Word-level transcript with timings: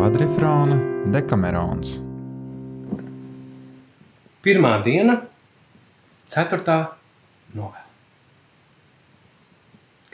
kvadrifrāna 0.00 0.78
Dekamerons. 1.12 1.98
Pirmā 4.40 4.70
diena, 4.80 5.18
ceturtā 6.24 6.76
novēl. 7.52 7.84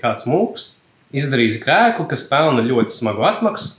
Kāds 0.00 0.26
mūks 0.26 0.64
izdarījis 1.14 1.60
grēku, 1.62 2.08
kas 2.10 2.26
pelna 2.26 2.64
ļoti 2.66 2.96
smagu 2.96 3.28
atmaksu, 3.28 3.76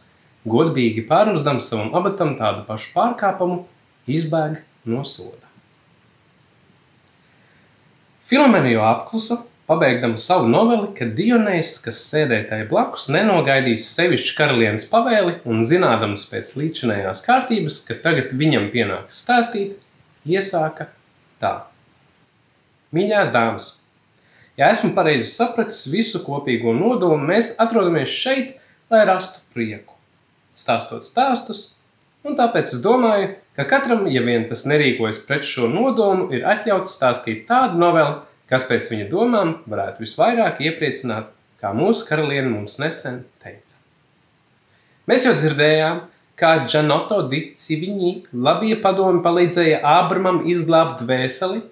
godīgi 0.47 1.03
pārnusdams 1.09 1.67
savam 1.67 1.91
abatam 1.99 2.37
tādu 2.39 2.63
pašu 2.69 2.93
pārkāpumu, 2.95 3.65
izbēg 4.07 4.61
no 4.87 5.03
soda. 5.03 5.43
Filomena 8.23 8.71
jau 8.71 8.87
apklusa, 8.93 9.41
pabeigdama 9.67 10.17
savu 10.17 10.47
noveli, 10.47 10.93
ka 10.95 11.05
Dionējs, 11.17 11.73
kas 11.83 11.99
sēdēja 12.07 12.47
tajā 12.51 12.67
blakus, 12.69 13.07
nenogaidīs 13.11 13.89
sevišķi 13.97 14.35
karalienes 14.37 14.87
pavēli 14.91 15.41
un 15.49 15.65
zinādams 15.67 16.23
pēc 16.31 16.53
līdzinējās 16.59 17.23
kārtības, 17.25 17.81
ka 17.87 17.97
tagad 18.03 18.31
viņam 18.39 18.69
pienāks 18.71 19.19
stāstīt, 19.25 19.75
iesāka 20.27 20.87
tā. 21.43 21.51
Mīļās 22.95 23.33
dāmas, 23.35 23.67
ja 24.59 24.71
esmu 24.71 24.93
pareizi 24.95 25.27
sapratis 25.33 25.83
visu 25.91 26.23
kopīgo 26.23 26.71
nodomu, 26.75 27.19
mēs 27.27 27.51
atrodamies 27.59 28.13
šeit, 28.13 28.55
lai 28.91 29.03
rastu 29.09 29.43
prieku. 29.51 29.97
Stāstot 30.57 31.03
stāstus, 31.03 31.73
un 32.23 32.39
tāpēc 32.39 32.71
es 32.71 32.79
domāju, 32.81 33.35
ka 33.59 33.67
katram, 33.67 34.07
ja 34.07 34.23
vien 34.23 34.47
tas 34.47 34.63
nerīkojas 34.69 35.19
pret 35.27 35.43
šo 35.45 35.67
nodomu, 35.67 36.31
ir 36.31 36.47
atļauts 36.47 36.95
stāstīt 36.95 37.43
tādu 37.51 37.83
novelu, 37.83 38.21
kas 38.49 38.67
pēc 38.67 38.91
viņa 38.91 39.07
domām 39.11 39.57
varētu 39.67 40.03
visvairāk 40.03 40.61
iepriecināt, 40.63 41.31
kā 41.61 41.73
mūsu 41.75 42.05
karaliene 42.07 42.49
mums 42.51 42.77
nesen 42.81 43.23
teica. 43.43 43.79
Mēs 45.07 45.25
jau 45.27 45.33
dzirdējām, 45.35 46.03
kā 46.37 46.51
Džanoto 46.65 47.23
di 47.31 47.41
Civiņi 47.57 48.11
labie 48.35 48.75
padomi 48.83 49.23
palīdzēja 49.25 49.81
Ābramam 49.97 50.43
izglābt 50.51 51.01
dvēseli, 51.03 51.63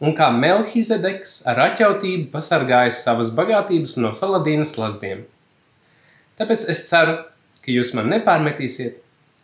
un 0.00 0.14
kā 0.16 0.30
Melhizedeks 0.32 1.42
ar 1.50 1.60
atjautību 1.66 2.30
pasargāja 2.32 2.94
savas 2.96 3.32
bagātības 3.36 3.98
no 4.00 4.14
Saladīnas 4.16 4.76
lazdiem. 4.80 5.26
Tāpēc 6.40 6.64
es 6.72 6.86
ceru, 6.88 7.18
ka 7.60 7.74
jūs 7.74 7.92
man 7.98 8.08
nepārmetīsiet, 8.14 8.96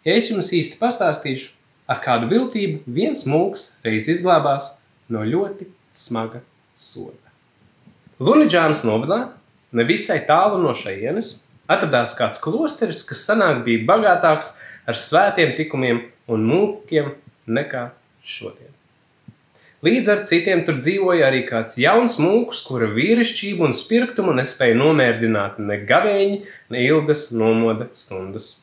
ja 0.07 0.17
es 0.17 0.31
jums 0.33 0.55
īsti 0.57 0.81
pastāstīšu, 0.81 1.53
ar 1.93 2.01
kādu 2.03 2.31
viltību 2.33 2.97
viens 2.97 3.27
mūks 3.29 3.75
reiz 3.85 4.09
izglābās 4.11 4.79
no 5.13 5.23
ļoti 5.27 5.69
smaga 5.93 6.41
soda. 6.77 7.33
Lunidžānas 8.21 8.85
novadā, 8.89 9.21
nevisai 9.77 10.23
tālu 10.29 10.61
no 10.63 10.73
šejienes, 10.77 11.43
atradās 11.69 12.15
kāds 12.17 12.41
klosteris, 12.43 13.03
kas 13.07 13.27
sanāk 13.29 13.65
bija 13.67 13.85
bagātāks 13.89 14.55
ar 14.87 14.97
svētiem 14.97 15.57
tikumiem 15.59 16.05
un 16.31 16.47
mūkiem 16.49 17.13
nekā 17.47 17.91
šodien. 18.25 18.73
Līdz 19.85 20.09
ar 20.09 20.23
citiem 20.27 20.63
tur 20.67 20.79
dzīvoja 20.81 21.27
arī 21.29 21.43
kāds 21.47 21.77
jauns 21.79 22.17
mūks, 22.19 22.63
kura 22.67 22.89
vīrišķību 22.91 23.69
un 23.69 23.75
spirktumu 23.77 24.33
nespēja 24.35 24.75
nomērdināt 24.79 25.61
ne 25.63 25.77
gavēņi, 25.87 26.39
ne 26.73 26.85
ilgas 26.87 27.29
nomoda 27.37 27.91
stundas. 27.95 28.63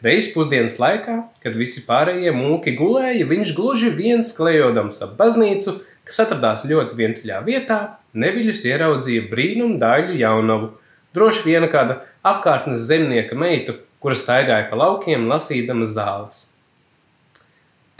Reiz 0.00 0.30
pusdienas 0.32 0.78
laikā, 0.80 1.18
kad 1.44 1.58
visi 1.60 1.84
pārējie 1.84 2.32
mūki 2.32 2.72
gulēja, 2.78 3.28
viņš 3.28 3.52
gluži 3.58 3.92
viens 3.92 4.32
klejodams 4.32 5.02
ap 5.04 5.12
baznīcu, 5.20 5.76
kas 6.10 6.24
atradās 6.26 6.66
ļoti 6.66 6.98
vientuļā 6.98 7.40
vietā, 7.46 7.80
neviļus 8.18 8.64
ieraudzīja 8.66 9.28
brīnumu 9.30 9.78
daļu 9.78 10.18
jaunavu, 10.18 10.72
droši 11.14 11.46
viena 11.46 11.70
kāda 11.70 12.00
apkārtnes 12.26 12.82
zemnieka 12.88 13.38
meitu, 13.38 13.76
kura 14.02 14.16
staigāja 14.18 14.66
pa 14.70 14.78
laukiem, 14.80 15.28
lasīdama 15.30 15.86
zāles. 15.86 16.48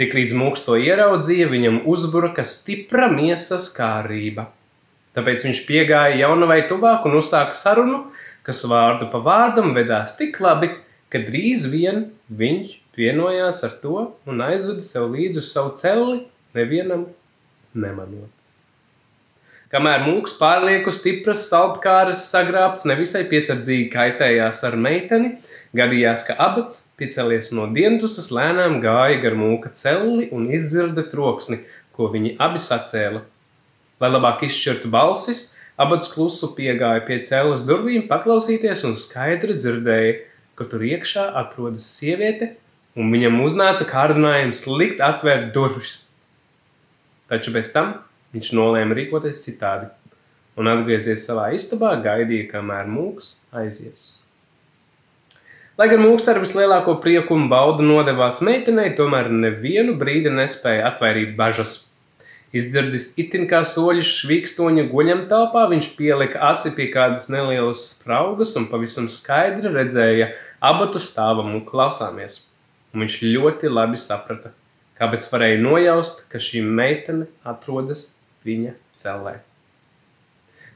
Tiklīdz 0.00 0.32
mūks 0.32 0.65
to 0.65 0.78
ieraudzīja, 0.81 1.50
viņam 1.53 1.82
uzbruka 1.93 2.43
stipra 2.47 3.10
miesas 3.12 3.69
kārība. 3.76 4.49
Tāpēc 5.15 5.44
viņš 5.44 5.60
piegāja 5.69 6.22
jaunavai 6.22 6.62
tuvāk 6.70 7.04
un 7.06 7.19
uzsāka 7.20 7.59
sarunu, 7.59 8.06
kas 8.47 8.62
vārdu 8.70 9.10
pa 9.12 9.20
vārdam 9.22 9.75
vedās 9.76 10.16
tik 10.16 10.38
labi, 10.41 10.72
ka 11.12 11.20
drīz 11.20 11.66
vien 11.69 12.06
viņš 12.32 12.78
vienojās 12.97 13.62
ar 13.66 13.76
to 13.82 14.06
un 14.31 14.44
aizveda 14.47 14.84
sev 14.84 15.10
līdzi 15.12 15.43
uz 15.43 15.50
savu 15.53 15.75
celli, 15.76 16.22
nevienam 16.56 17.09
nemanot. 17.75 18.31
Kamēr 19.70 20.03
mūks 20.03 20.32
pārlieku 20.34 20.91
stipras 20.91 21.44
saltkāras 21.47 22.25
sagrābts 22.32 22.88
nevisai 22.91 23.22
piesardzīgi 23.31 23.86
kaitējās 23.92 24.64
ar 24.66 24.75
meiteni, 24.75 25.36
gadījās, 25.78 26.25
ka 26.26 26.34
abats, 26.42 26.81
piecelies 26.98 27.53
no 27.54 27.69
dientusas, 27.70 28.32
lēnām 28.34 28.81
gāja 28.82 29.20
gar 29.22 29.38
mūka 29.38 29.70
celli 29.78 30.26
un 30.34 30.48
izdzirda 30.50 31.04
troksni, 31.12 31.60
ko 31.94 32.10
viņi 32.10 32.34
abi 32.42 32.58
sacēla. 32.58 33.22
Lai 34.02 34.10
labāk 34.10 34.42
izšķirtu 34.48 34.91
balsis, 34.91 35.44
abats 35.78 36.10
klusu 36.10 36.50
piegāja 36.58 37.06
pie 37.06 37.20
cēlas 37.31 37.62
durvīm 37.69 38.08
paklausīties 38.10 38.82
un 38.91 38.98
skaidri 38.98 39.54
dzirdēja, 39.54 40.19
ka 40.58 40.66
tur 40.66 40.82
iekšā 40.82 41.31
atrodas 41.44 41.87
sieviete, 41.94 42.56
un 42.98 43.14
viņam 43.14 43.38
uznāca 43.47 43.87
kārdinājums 43.87 44.66
likt 44.66 44.98
atvērt 44.98 45.52
durvis. 45.54 46.09
Taču 47.30 47.54
bez 47.54 47.70
tam 47.72 47.98
Viņš 48.30 48.52
nolēma 48.54 48.94
rīkoties 48.94 49.42
citādi 49.42 49.88
un 50.60 50.70
atgriezies 50.70 51.24
savā 51.26 51.48
istabā, 51.56 51.96
gaidīja, 52.04 52.46
kamēr 52.52 52.86
mūks 52.91 53.36
aizies. 53.56 54.08
Lai 55.78 55.88
gan 55.90 56.02
mūks 56.04 56.28
ar 56.30 56.38
vislielāko 56.42 56.98
prieku 57.02 57.34
un 57.34 57.48
baudu 57.50 57.86
nodevās 57.86 58.38
meitenei, 58.46 58.92
tomēr 58.94 59.30
nevienu 59.32 59.96
brīdi 59.98 60.30
nespēja 60.34 60.90
atvairīt 60.92 61.32
bažas. 61.38 61.72
Izdzirdis 62.54 63.08
itin 63.22 63.48
kā 63.50 63.62
soļus 63.66 64.12
švīkstoņa 64.20 64.86
guļam 64.90 65.24
telpā, 65.30 65.64
viņš 65.70 65.90
pielika 65.98 66.42
aci 66.52 66.74
pie 66.76 66.86
kādas 66.94 67.28
nelielas 67.32 67.82
spraugas 67.96 68.54
un 68.58 68.69
pavisam 68.70 69.10
skaidri 69.10 69.74
redzēja 69.74 70.32
abatu 70.70 71.02
stāvam 71.02 71.50
un 71.54 71.66
klausāmies. 71.66 72.44
Un 72.94 73.06
viņš 73.06 73.20
ļoti 73.26 73.70
labi 73.70 73.98
saprata, 74.02 74.50
kāpēc 75.00 75.28
varēja 75.33 75.61
nojaust, 75.65 76.27
ka 76.31 76.41
šī 76.43 76.62
meitene 76.65 77.28
atrodas 77.49 78.21
viņa 78.44 78.75
cellē. 79.00 79.38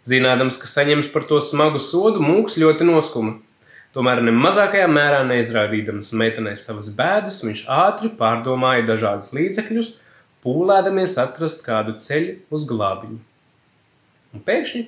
Zinādams, 0.04 0.58
ka 0.60 0.68
saņems 0.68 1.08
par 1.12 1.24
to 1.28 1.40
smagu 1.40 1.80
sodu, 1.80 2.20
mūks 2.24 2.58
ļoti 2.60 2.88
noskuma. 2.88 3.38
Tomēr 3.94 4.20
ne 4.26 4.32
mazākajā 4.34 4.88
mērā 4.90 5.20
neizrādīdams 5.28 6.10
meitenei 6.18 6.56
savas 6.58 6.90
bēdas, 6.96 7.44
viņš 7.46 7.62
ātri 7.70 8.10
pārdomāja 8.18 8.84
dažādus 8.88 9.30
līdzekļus, 9.36 9.92
pūlēdamies 10.44 11.16
atrast 11.22 11.64
kādu 11.64 11.94
ceļu 12.02 12.36
uz 12.52 12.66
glābiņu. 12.68 13.20
Un 14.34 14.44
pēkšņi 14.44 14.84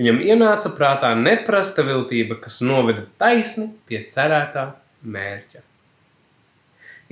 viņam 0.00 0.20
ienāca 0.26 0.72
prātā 0.76 1.14
neprasta 1.16 1.86
viltība, 1.86 2.40
kas 2.42 2.60
noveda 2.66 3.06
taisni 3.22 3.70
pie 3.88 4.02
cerētā 4.10 4.72
mērķa. 5.06 5.62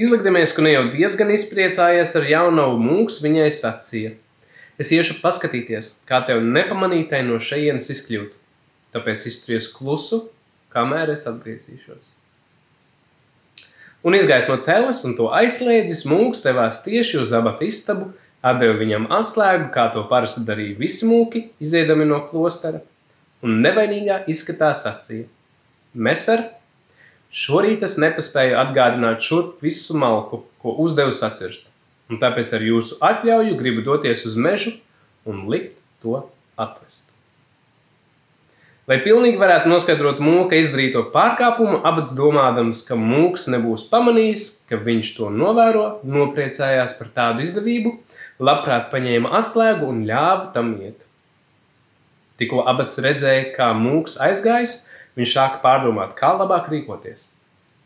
Izlikdamies, 0.00 0.54
ka 0.56 0.64
ne 0.64 0.72
jau 0.72 0.88
diezgan 0.92 1.30
izpriecājies 1.34 2.16
ar 2.16 2.28
jaunavu 2.30 2.80
mūks, 2.80 3.20
viņai 3.24 3.52
sacīja– 3.52 4.16
Es 4.80 4.88
iešu 4.96 5.18
paskatīties, 5.20 5.90
kā 6.08 6.22
tev 6.24 6.38
nepamanītai 6.40 7.20
no 7.26 7.36
šejienes 7.42 7.90
izkļūt. 7.92 8.30
Tāpēc 8.94 9.26
izturies 9.28 9.66
klusu, 9.74 10.22
kamēr 10.72 11.12
es 11.12 11.26
atgriezīšos. 11.28 12.14
Un 14.00 14.16
izgājis 14.16 14.48
no 14.48 14.56
cēlas 14.64 15.02
un 15.04 15.18
to 15.18 15.28
aizslēdzis, 15.36 16.06
mūks 16.08 16.40
devās 16.46 16.80
tieši 16.86 17.20
uz 17.20 17.34
abatu 17.36 17.68
istabu, 17.68 18.08
atdeva 18.40 18.78
viņam 18.80 19.10
atslēgu, 19.18 19.68
kā 19.74 19.90
to 19.92 20.06
parasti 20.08 20.46
darīja 20.48 20.78
visi 20.80 21.04
mūki, 21.10 21.50
iziedami 21.60 22.08
no 22.08 22.22
klostera, 22.30 22.80
un 23.44 23.60
nevainīgā 23.60 24.22
izskatā 24.32 24.72
sacīja: 24.72 25.28
Meser, 25.92 26.46
šorīt 27.30 27.84
es 27.86 27.97
nepaspēju 28.03 28.59
atgādināt 28.60 29.24
šurp 29.24 29.62
visu 29.65 29.97
malku, 29.98 30.44
ko 30.62 30.74
uzdevu 30.84 31.15
sacirst 31.15 31.71
un 32.10 32.18
tāpēc 32.18 32.50
ar 32.56 32.65
jūsu 32.66 32.98
atļauju 33.06 33.54
gribu 33.60 33.84
doties 33.86 34.27
uz 34.27 34.34
mežu 34.41 34.74
un 35.28 35.47
likt 35.53 35.78
to 36.03 36.24
atvest. 36.59 37.06
Lai 38.91 38.97
pilnīgi 39.04 39.38
varētu 39.38 39.71
noskaidrot 39.71 40.18
mūka 40.24 40.59
izdarīto 40.59 41.04
pārkāpumu, 41.12 41.78
abats 41.86 42.16
domādams, 42.18 42.80
ka 42.82 42.97
mūks 42.98 43.47
nebūs 43.53 43.84
pamanījis, 43.86 44.47
ka 44.66 44.80
viņš 44.82 45.12
to 45.15 45.28
novēro, 45.30 45.84
nopriecājās 46.03 46.97
par 46.98 47.12
tādu 47.15 47.44
izdevību, 47.47 47.92
labprāt 48.42 48.88
paņēma 48.91 49.30
atslēgu 49.38 49.86
un 49.86 50.03
ļāva 50.09 50.50
tam 50.56 50.72
iet. 50.80 51.06
Tikko 52.41 52.65
abats 52.72 52.98
redzēja, 53.04 53.53
kā 53.54 53.71
mūks 53.78 54.16
aizgājis, 54.27 54.74
viņš 55.20 55.36
sāka 55.36 55.60
pārdomāt, 55.62 56.16
kā 56.18 56.32
labāk 56.36 56.70
rīkoties. 56.72 57.28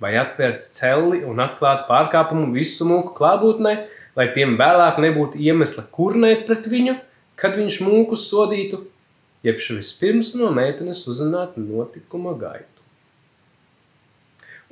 Vai 0.02 0.14
atvērt 0.19 0.66
celli 0.75 1.22
un 1.26 1.42
atklāt 1.42 1.86
pārkāpumu 1.88 2.50
visu 2.54 2.86
mūku 2.88 3.14
klātbūtnē, 3.19 3.75
lai 4.19 4.28
tiem 4.34 4.56
vēlāk 4.60 5.00
nebūtu 5.02 5.40
iemesla 5.42 5.86
kurnēt 5.94 6.46
pret 6.48 6.66
viņu, 6.70 6.98
kad 7.38 7.56
viņš 7.58 7.81
mūkus 7.82 8.28
sodītu, 8.31 8.84
jeb 9.44 9.58
vispirms 9.58 10.34
no 10.38 10.50
meitenes 10.54 11.04
uzzināt 11.10 11.58
notikuma 11.60 12.34
gaitu. 12.38 12.70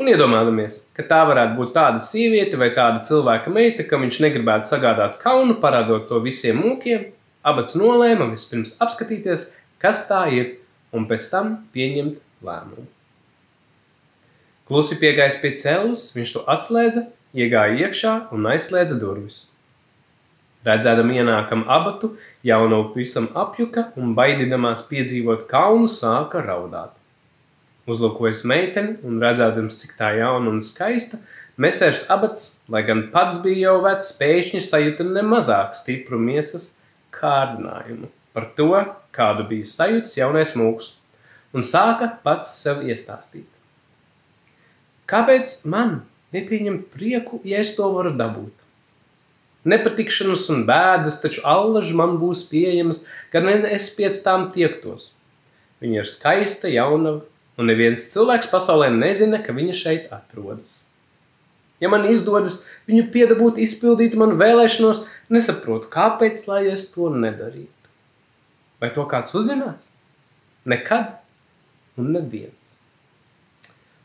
Un 0.01 0.09
iedomājamies, 0.09 0.79
ka 0.97 1.05
tā 1.07 1.21
varētu 1.29 1.59
būt 1.59 1.75
tāda 1.77 2.01
sieviete 2.03 2.57
vai 2.59 2.71
tāda 2.75 3.03
cilvēka 3.07 3.53
meita, 3.53 3.85
kam 3.87 4.07
viņš 4.07 4.23
negribētu 4.25 4.71
sagādāt 4.73 5.19
kaunu, 5.21 5.59
parādot 5.61 6.09
to 6.09 6.19
visiem 6.25 6.63
mūkiem. 6.65 7.11
Abats 7.45 7.77
nolēma 7.77 8.31
vispirms 8.31 8.79
apskatīties, 8.83 9.51
kas 9.83 10.07
tā 10.09 10.25
ir, 10.33 10.55
un 10.97 11.05
pēc 11.11 11.29
tam 11.31 11.55
pieņemt 11.75 12.23
lēmumu. 12.47 12.87
Klusi 14.69 14.97
piegājis 15.01 15.39
pie 15.43 15.53
celles, 15.61 16.05
viņš 16.17 16.35
to 16.37 16.45
atslēdza, 16.49 17.07
iegāja 17.37 17.89
iekšā 17.89 18.13
un 18.33 18.47
aizslēdza 18.53 18.99
durvis. 19.01 19.47
Redzēdam 20.63 21.11
ienākam 21.11 21.65
abatu, 21.67 22.13
jauno 22.47 22.85
visam 22.95 23.27
apjuka 23.35 23.89
un 23.99 24.15
baidinamās 24.15 24.85
piedzīvot 24.87 25.49
kaunu 25.51 25.91
sāka 25.91 26.45
raudāt. 26.47 26.95
Uzlūkojas 27.91 28.45
meiteni 28.47 28.95
un 29.03 29.19
redzēdams, 29.23 29.81
cik 29.81 29.97
tā 29.99 30.13
jauna 30.21 30.53
un 30.55 30.63
skaista, 30.63 31.19
mesers 31.59 32.07
abats, 32.15 32.63
lai 32.71 32.85
gan 32.87 33.09
pats 33.15 33.43
bija 33.43 33.73
jau 33.73 33.77
vecs, 33.89 34.15
pēkšņi 34.23 34.63
sajūta 34.63 35.09
nemazāk 35.11 35.75
stipru 35.75 36.23
miesas 36.23 36.77
kārdinājumu 37.19 38.13
par 38.33 38.49
to, 38.57 38.71
kādu 39.13 39.45
bija 39.49 39.69
sajūts 39.69 40.17
jaunais 40.17 40.55
mūks, 40.57 40.95
un 41.53 41.65
sāka 41.67 42.09
pats 42.25 42.51
sev 42.63 42.83
iestāstīt. 42.87 43.49
Kāpēc 45.09 45.55
man 45.69 46.01
nepieņemt 46.33 46.89
prieku, 46.95 47.41
ja 47.45 47.61
es 47.61 47.75
to 47.77 47.89
varu 47.93 48.15
dabūt? 48.17 48.53
Nepatikšanas 49.69 50.49
un 50.51 50.65
bēdas, 50.67 51.21
taču 51.23 51.45
allaž 51.47 51.93
man 51.95 52.17
būs 52.19 52.47
pieejamas, 52.51 53.05
kad 53.31 53.47
es 53.47 53.91
pēc 53.95 54.19
tām 54.25 54.49
tiektos. 54.55 55.13
Viņa 55.83 56.03
ir 56.03 56.09
skaista, 56.09 56.71
jauna, 56.71 57.21
un 57.59 57.69
neviens 57.71 58.09
cilvēks 58.11 58.51
pasaulē 58.51 58.89
nezina, 58.95 59.39
ka 59.43 59.55
viņa 59.55 59.77
šeit 59.77 60.11
atrodas. 60.15 60.81
Ja 61.83 61.91
man 61.91 62.07
izdodas 62.07 62.61
viņu 62.87 63.09
piedabūt, 63.15 63.59
izpildīt 63.63 64.15
manu 64.19 64.39
vēlēšanos, 64.39 65.07
nesaprotu, 65.35 65.91
kāpēc 65.91 66.47
lai 66.51 66.65
es 66.71 66.89
to 66.95 67.11
nedarītu. 67.11 67.91
Vai 68.83 68.91
to 68.95 69.07
kāds 69.11 69.35
uzzinās? 69.39 69.91
Nekad 70.67 71.22
un 72.01 72.13
neviens. 72.15 72.77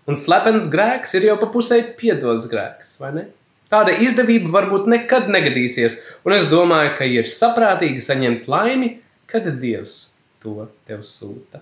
Un 0.08 0.16
slepens 0.16 0.70
grēks 0.72 1.18
ir 1.20 1.28
jau 1.28 1.36
pa 1.42 1.50
pusē 1.52 1.82
piedots 2.00 2.48
grēks, 2.52 2.96
vai 3.02 3.12
ne? 3.16 3.26
Tāda 3.68 3.92
izdevība 4.00 4.54
varbūt 4.54 4.86
nekad 4.88 5.28
negadīsies, 5.32 5.98
un 6.24 6.36
es 6.38 6.48
domāju, 6.48 6.94
ka 7.00 7.08
ir 7.12 7.28
saprātīgi 7.28 8.04
saņemt 8.04 8.48
laimi, 8.48 8.94
kad 9.28 9.50
Dievs 9.60 9.98
to 10.40 10.70
tev 10.88 11.04
sūta. 11.04 11.60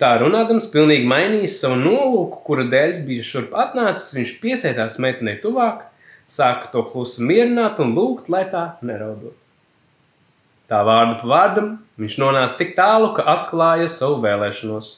Tā 0.00 0.14
runādams, 0.20 0.68
pilnīgi 0.72 1.08
mainījis 1.08 1.58
savu 1.60 1.80
nolūku, 1.80 2.42
kura 2.44 2.66
dēļ 2.68 2.94
bija 3.08 3.24
šurp 3.24 3.56
atnācis, 3.64 4.14
viņš 4.16 4.36
piesētās 4.44 5.00
meitenei 5.00 5.38
tuvāk, 5.40 5.86
sāka 6.28 6.68
to 6.72 6.84
klusu 6.92 7.24
mierināt 7.24 7.80
un 7.80 7.96
lūgt, 7.96 8.28
lai 8.32 8.46
tā 8.52 8.66
neraudot. 8.84 9.39
Tā 10.70 10.84
vārdu 10.86 11.16
pa 11.18 11.26
vārdam 11.26 11.70
viņš 12.00 12.16
nonāca 12.22 12.58
tik 12.60 12.76
tālu, 12.76 13.10
ka 13.16 13.24
atklāja 13.32 13.88
savu 13.90 14.20
vēlēšanos. 14.22 14.90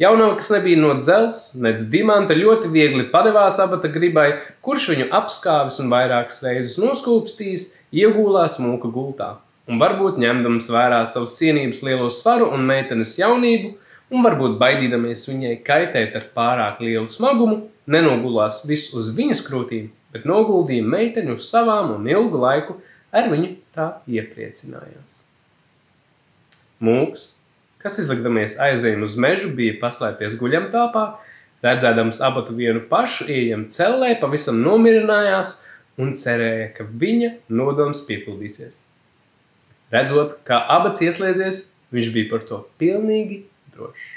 Jaunava, 0.00 0.38
kas 0.38 0.48
nebija 0.54 0.80
no 0.80 0.94
dzelzs, 0.96 1.58
nec 1.60 1.82
dimanta, 1.92 2.32
ļoti 2.32 2.70
viegli 2.72 3.04
padevās 3.12 3.58
abata 3.60 3.90
gribai, 3.92 4.30
kurš 4.64 4.86
viņu 4.94 5.10
apskāvis 5.18 5.76
un 5.82 5.92
vairākas 5.92 6.40
reizes 6.46 6.78
noskūpstījis, 6.80 7.66
iegūlās 7.92 8.56
mūka 8.64 8.88
gultā. 8.94 9.34
Un 9.68 9.76
varbūt 9.82 10.16
ņemdams 10.22 10.70
vērā 10.72 11.02
savus 11.06 11.36
cienības 11.36 11.82
lielo 11.84 12.08
svaru 12.08 12.48
un 12.56 12.64
meitenes 12.66 13.18
jaunību, 13.20 13.74
un 14.10 14.24
varbūt 14.24 14.56
baidīdamies 14.62 15.28
viņai 15.28 15.58
kaitēt 15.66 16.16
ar 16.16 16.30
pārāk 16.34 16.80
lielu 16.80 17.04
smagumu, 17.12 17.66
nenogulās 17.84 18.64
viss 18.64 18.94
uz 18.96 19.12
viņas 19.12 19.44
krūtīm, 19.44 19.90
bet 20.16 20.24
noguldīja 20.24 20.88
meiteni 20.88 21.36
uz 21.36 21.52
savām 21.52 21.92
un 21.98 22.08
ilgu 22.08 22.40
laiku 22.40 22.80
ar 23.12 23.28
viņu 23.32 23.52
tā 23.76 23.90
iepriecinājās. 24.10 25.24
Mūks 26.80 27.28
kas 27.80 27.98
izlikdamies 28.02 28.58
aizējiem 28.60 29.04
uz 29.06 29.16
mežu, 29.20 29.50
bija 29.56 29.78
paslēpies 29.80 30.36
guļamtāpā, 30.40 31.04
redzēdams 31.64 32.20
abatu 32.24 32.54
vienu 32.56 32.82
pašu, 32.90 33.26
ieejam 33.32 33.66
cellē, 33.72 34.14
pavisam 34.20 34.60
nomirinājās 34.64 35.58
un 36.00 36.14
cerēja, 36.16 36.70
ka 36.76 36.84
viņa 36.84 37.34
nodoms 37.52 38.04
piepildīsies. 38.08 38.82
Redzot, 39.92 40.38
kā 40.46 40.60
abats 40.70 41.02
ieslēdzies, 41.02 41.62
viņš 41.94 42.10
bija 42.14 42.30
par 42.30 42.44
to 42.46 42.62
pilnīgi 42.80 43.44
drošs. 43.74 44.16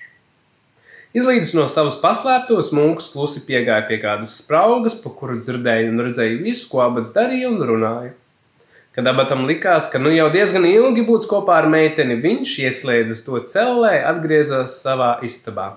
Izlīdus 1.13 1.53
no 1.53 1.67
savas 1.69 1.99
paslēptos, 2.01 2.71
mūks 2.73 3.11
klusi 3.13 3.43
piegāja 3.45 3.85
pie 3.85 3.99
kādas 4.01 4.33
spraugas, 4.41 4.95
pa 4.97 5.11
kuru 5.13 5.37
dzirdēja 5.37 5.91
un 5.91 6.01
redzēja 6.07 6.39
visu, 6.41 6.65
ko 6.71 6.81
abats 6.85 7.13
darīja 7.13 7.51
un 7.53 7.61
runāja. 7.69 8.13
Kad 8.93 9.07
abatam 9.09 9.47
likās, 9.49 9.87
ka 9.89 9.97
nu 9.97 10.11
jau 10.13 10.27
diezgan 10.29 10.67
ilgi 10.69 11.01
būs 11.07 11.25
kopā 11.25 11.55
ar 11.63 11.67
meiteni, 11.71 12.19
viņš 12.21 12.51
ieslēdzas 12.61 13.23
to 13.25 13.39
cellē, 13.49 13.95
atgriezās 14.05 14.75
savā 14.83 15.15
istabā. 15.25 15.71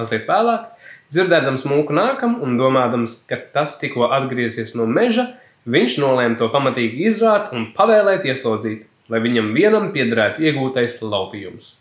Mazliet 0.00 0.24
vēlāk, 0.30 0.62
dzirdēdams 1.12 1.66
mūku 1.68 1.92
nākam 1.92 2.38
un 2.44 2.56
domādams, 2.56 3.18
ka 3.28 3.36
tas 3.52 3.76
tikko 3.82 4.08
atgriezies 4.16 4.72
no 4.80 4.86
meža, 4.88 5.26
viņš 5.68 5.98
nolēma 6.00 6.40
to 6.40 6.48
pamatīgi 6.54 7.04
izrāt 7.10 7.52
un 7.52 7.68
pavēlēt 7.76 8.24
ieslodzīt, 8.30 8.88
lai 9.12 9.20
viņam 9.24 9.52
vienam 9.52 9.92
piederētu 9.92 10.48
iegūtais 10.48 11.02
laupījums. 11.04 11.74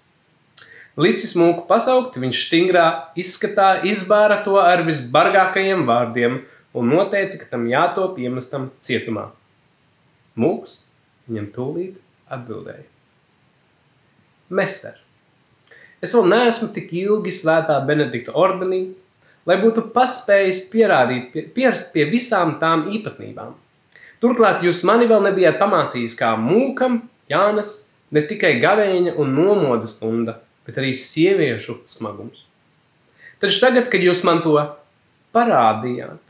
Licis 0.99 1.35
mūku 1.39 1.63
pasaukt, 1.69 2.19
viņš 2.19 2.43
stingrā 2.43 2.85
izskatā 3.15 3.85
izbāra 3.87 4.41
to 4.43 4.59
ar 4.59 4.83
visbargākajiem 4.83 5.87
vārdiem 5.87 6.41
un 6.75 6.91
noteica, 6.91 7.39
ka 7.39 7.51
tam 7.55 7.67
jātop 7.71 8.17
iemestam 8.19 8.71
cietumā. 8.81 9.29
Mūks 10.37 10.81
viņam 11.27 11.49
tūlīt 11.55 11.97
atbildēja. 12.33 12.85
Mester, 14.57 14.95
es 16.03 16.13
vēl 16.15 16.29
neesmu 16.31 16.69
tik 16.75 16.93
ilgi 16.95 17.33
svētā 17.35 17.75
Benedikta 17.87 18.35
ordenī, 18.37 18.85
lai 19.47 19.57
būtu 19.59 19.89
paspējis 19.95 20.61
pierādīt, 20.71 21.35
pierast 21.55 21.91
pie 21.95 22.05
visām 22.11 22.55
tām 22.61 22.87
īpatnībām. 22.95 23.55
Turklāt 24.23 24.63
jūs 24.65 24.81
mani 24.87 25.07
vēl 25.09 25.25
nebijāt 25.27 25.59
pamācījis 25.61 26.15
kā 26.17 26.33
mūkam, 26.41 27.03
Jānas, 27.27 27.91
ne 28.15 28.23
tikai 28.23 28.55
gavēņa 28.63 29.17
un 29.19 29.33
nomoda 29.35 29.87
stunda, 29.89 30.37
bet 30.65 30.79
arī 30.79 30.93
sieviešu 30.95 31.81
smagums. 31.91 32.45
Taču 33.43 33.59
tagad, 33.61 33.89
kad 33.91 34.01
jūs 34.01 34.23
man 34.25 34.39
to 34.45 34.55
parādījāt, 35.35 36.26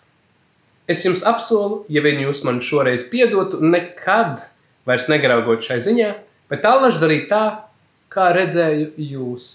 Es 0.88 1.04
jums 1.04 1.26
apsolu, 1.28 1.82
ja 1.92 2.00
vien 2.04 2.22
jūs 2.24 2.46
man 2.48 2.62
šoreiz 2.64 3.04
piedotu, 3.12 3.60
nekad 3.60 4.40
vairs 4.88 5.10
negraugot 5.12 5.66
šai 5.66 5.82
ziņā, 5.84 6.12
bet 6.48 6.68
allaž 6.68 7.02
darīt 7.02 7.26
tā, 7.28 7.44
kā 8.08 8.30
redzēju 8.36 8.94
jūs 8.96 9.50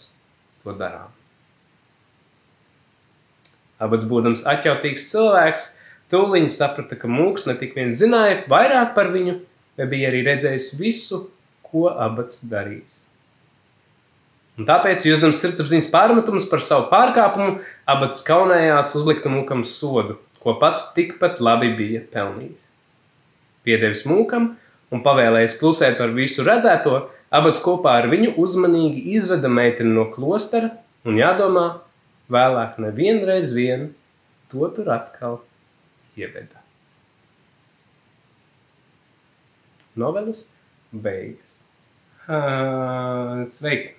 to 0.61 0.75
darām. 0.77 1.09
Abats 3.83 4.05
būdams 4.07 4.45
atjautīgs 4.47 5.07
cilvēks, 5.09 5.71
tūliņ 6.13 6.51
saprata, 6.53 6.99
ka 7.01 7.09
mūks 7.09 7.49
ne 7.49 7.57
tik 7.59 7.73
vien 7.79 7.89
zināja 7.97 8.43
vairāk 8.53 8.93
par 8.99 9.09
viņu, 9.15 9.39
bet 9.81 9.89
bija 9.89 10.11
arī 10.13 10.21
redzējis 10.27 10.67
visu, 10.77 11.23
ko 11.65 11.87
abats 11.89 12.45
darīs. 12.51 13.07
Un 14.61 14.69
tāpēc, 14.69 15.07
jūsdams 15.09 15.41
sirdsapziņas 15.41 15.89
pārmetumus 15.95 16.45
par 16.51 16.61
savu 16.61 16.91
pārkāpumu, 16.93 17.57
abats 17.89 18.21
kaunējās 18.29 18.93
uzlikt 19.01 19.25
mūkam 19.33 19.65
sodu– 19.65 20.21
ko 20.43 20.57
pats 20.59 20.91
tikpat 20.97 21.41
labi 21.41 21.71
bija 21.79 22.03
pelnījis. 22.13 22.67
Piedevis 23.63 24.03
mūkam 24.11 24.53
un 24.93 25.03
pavēlējis 25.07 25.59
klusēt 25.61 25.99
par 26.01 26.11
visu 26.17 26.45
redzēto, 26.47 27.07
abats 27.33 27.63
kopā 27.63 27.95
ar 28.01 28.11
viņu 28.13 28.35
uzmanīgi 28.43 29.07
izveda 29.17 29.49
meiteni 29.49 29.95
no 29.95 30.09
klostera 30.13 30.75
un 31.07 31.19
jādomā, 31.21 31.67
vēlāk 32.33 32.81
nevienreiz 32.83 33.55
vien 33.55 33.93
to 34.51 34.67
tur 34.75 34.91
atkal 34.93 35.41
ieveda. 36.19 36.59
Novelas 39.97 40.49
beigas. 40.93 41.59
Uh, 42.23 43.43
sveiki! 43.51 43.97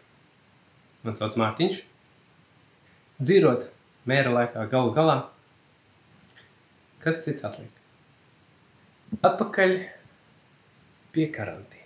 Man 1.04 1.18
sauc 1.20 1.36
Mārtiņš. 1.38 1.82
Dzīvot 3.24 3.68
mēra 4.10 4.32
laikā 4.34 4.64
galu 4.72 4.94
galā 4.96 5.18
Kas 7.04 7.20
cits 7.26 7.44
atliek? 7.44 7.72
Atpakaļ 9.28 9.74
pie 11.14 11.26
karantīnas. 11.36 11.83